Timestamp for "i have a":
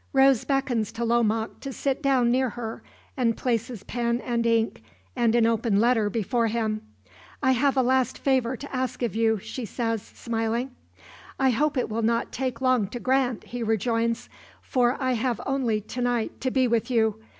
7.43-7.83